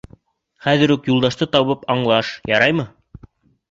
[0.67, 2.93] —Хәҙер үк Юлдашты табып аңлаш, яраймы?